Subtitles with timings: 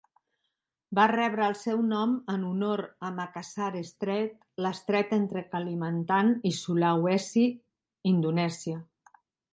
[0.99, 7.49] Va rebre el seu nom en honor a Makassar Strait, l'estret entre Kalimantan i Sulawesi,
[8.17, 8.81] Indonèsia.